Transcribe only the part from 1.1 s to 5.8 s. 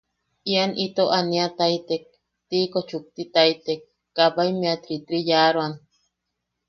aniataitek, tiiko chuktitaitek, kabaʼimmea tritriyaroan.